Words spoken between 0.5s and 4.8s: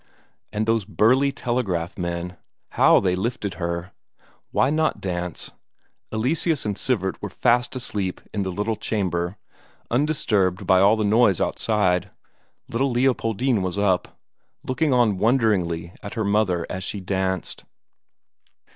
And those burly telegraph men how they lifted her! Why